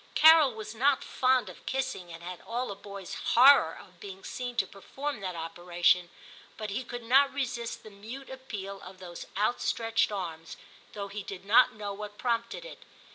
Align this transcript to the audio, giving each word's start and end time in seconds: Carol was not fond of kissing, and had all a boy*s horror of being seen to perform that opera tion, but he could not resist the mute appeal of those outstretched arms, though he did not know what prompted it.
Carol 0.15 0.55
was 0.55 0.73
not 0.73 1.03
fond 1.03 1.47
of 1.47 1.63
kissing, 1.67 2.11
and 2.11 2.23
had 2.23 2.41
all 2.41 2.71
a 2.71 2.75
boy*s 2.75 3.13
horror 3.35 3.77
of 3.79 3.99
being 3.99 4.23
seen 4.23 4.55
to 4.55 4.65
perform 4.65 5.19
that 5.19 5.35
opera 5.35 5.83
tion, 5.83 6.09
but 6.57 6.71
he 6.71 6.83
could 6.83 7.03
not 7.03 7.31
resist 7.31 7.83
the 7.83 7.91
mute 7.91 8.27
appeal 8.31 8.81
of 8.81 8.97
those 8.97 9.27
outstretched 9.37 10.11
arms, 10.11 10.57
though 10.93 11.09
he 11.09 11.21
did 11.21 11.45
not 11.45 11.73
know 11.75 11.93
what 11.93 12.17
prompted 12.17 12.65
it. 12.65 12.81